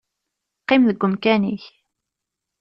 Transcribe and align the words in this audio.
Qqim 0.61 0.81
deg 0.89 0.99
umkan-ik. 1.05 1.63